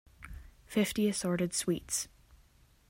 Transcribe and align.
Fifty 0.65 1.07
assorted 1.07 1.53
sweets. 1.53 2.07